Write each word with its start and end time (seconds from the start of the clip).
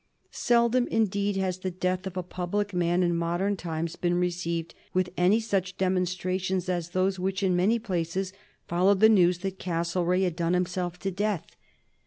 Seldom, 0.31 0.87
indeed, 0.87 1.35
has 1.35 1.59
the 1.59 1.69
death 1.69 2.07
of 2.07 2.17
a 2.17 2.23
public 2.23 2.73
man 2.73 3.03
in 3.03 3.15
modern 3.15 3.55
times 3.55 3.95
been 3.95 4.15
received 4.15 4.73
with 4.95 5.11
any 5.15 5.39
such 5.39 5.77
demonstrations 5.77 6.67
as 6.67 6.89
those 6.89 7.19
which 7.19 7.43
in 7.43 7.55
many 7.55 7.77
places 7.77 8.33
followed 8.67 8.99
the 8.99 9.09
news 9.09 9.37
that 9.45 9.59
Castlereagh 9.59 10.23
had 10.23 10.35
done 10.35 10.55
himself 10.55 10.97
to 11.01 11.11
death. 11.11 11.55